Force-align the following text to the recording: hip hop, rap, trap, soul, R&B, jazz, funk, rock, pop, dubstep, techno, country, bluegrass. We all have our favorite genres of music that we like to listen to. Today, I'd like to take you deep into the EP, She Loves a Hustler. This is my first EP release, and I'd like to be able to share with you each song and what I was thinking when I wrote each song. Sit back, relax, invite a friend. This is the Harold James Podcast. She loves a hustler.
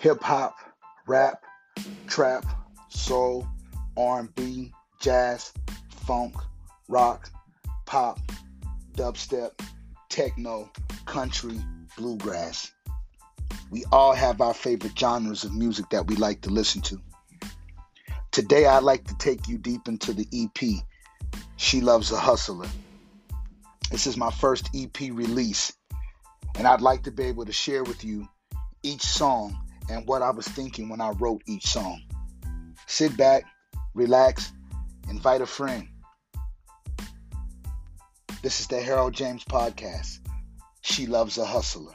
hip 0.00 0.22
hop, 0.22 0.56
rap, 1.06 1.44
trap, 2.06 2.46
soul, 2.88 3.46
R&B, 3.98 4.72
jazz, 4.98 5.52
funk, 5.90 6.34
rock, 6.88 7.28
pop, 7.84 8.18
dubstep, 8.96 9.50
techno, 10.08 10.70
country, 11.04 11.60
bluegrass. 11.98 12.72
We 13.70 13.84
all 13.92 14.14
have 14.14 14.40
our 14.40 14.54
favorite 14.54 14.98
genres 14.98 15.44
of 15.44 15.54
music 15.54 15.90
that 15.90 16.06
we 16.06 16.16
like 16.16 16.40
to 16.42 16.50
listen 16.50 16.80
to. 16.82 16.98
Today, 18.30 18.64
I'd 18.64 18.82
like 18.82 19.04
to 19.08 19.18
take 19.18 19.48
you 19.48 19.58
deep 19.58 19.86
into 19.86 20.14
the 20.14 20.26
EP, 20.32 20.82
She 21.56 21.82
Loves 21.82 22.10
a 22.10 22.16
Hustler. 22.16 22.68
This 23.90 24.06
is 24.06 24.16
my 24.16 24.30
first 24.30 24.70
EP 24.74 24.98
release, 24.98 25.74
and 26.56 26.66
I'd 26.66 26.80
like 26.80 27.02
to 27.02 27.10
be 27.10 27.24
able 27.24 27.44
to 27.44 27.52
share 27.52 27.84
with 27.84 28.02
you 28.02 28.26
each 28.82 29.02
song 29.02 29.58
and 29.90 30.06
what 30.06 30.22
I 30.22 30.30
was 30.30 30.46
thinking 30.46 30.88
when 30.88 31.00
I 31.00 31.10
wrote 31.10 31.42
each 31.46 31.66
song. 31.66 32.00
Sit 32.86 33.16
back, 33.16 33.44
relax, 33.94 34.52
invite 35.08 35.40
a 35.40 35.46
friend. 35.46 35.88
This 38.42 38.60
is 38.60 38.68
the 38.68 38.80
Harold 38.80 39.12
James 39.12 39.44
Podcast. 39.44 40.20
She 40.80 41.06
loves 41.06 41.36
a 41.38 41.44
hustler. 41.44 41.92